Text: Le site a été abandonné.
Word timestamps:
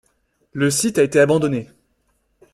Le 0.53 0.71
site 0.71 0.97
a 0.97 1.03
été 1.03 1.19
abandonné. 1.19 1.67